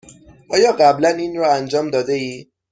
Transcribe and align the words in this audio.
آیا 0.49 0.71
قبلا 0.71 1.09
این 1.09 1.35
را 1.35 1.51
انجام 1.53 1.89
داده 1.91 2.13
ای؟ 2.13 2.45